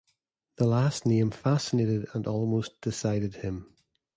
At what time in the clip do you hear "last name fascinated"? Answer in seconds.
0.65-2.07